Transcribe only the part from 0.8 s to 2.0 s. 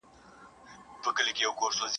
پر قبر ئې اختلاف دئ.